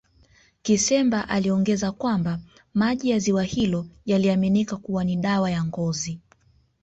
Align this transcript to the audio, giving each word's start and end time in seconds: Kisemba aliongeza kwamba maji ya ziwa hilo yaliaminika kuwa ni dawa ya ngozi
Kisemba 0.61 1.27
aliongeza 1.29 1.91
kwamba 1.91 2.39
maji 2.73 3.09
ya 3.09 3.19
ziwa 3.19 3.43
hilo 3.43 3.85
yaliaminika 4.05 4.77
kuwa 4.77 5.03
ni 5.03 5.15
dawa 5.15 5.51
ya 5.51 5.63
ngozi 5.65 6.19